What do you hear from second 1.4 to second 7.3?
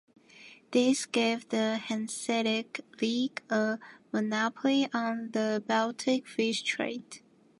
the Hanseatic League a monopoly on the Baltic fish trade.